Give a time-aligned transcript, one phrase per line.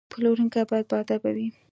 [0.13, 1.47] پلورونکی باید باادبه وي.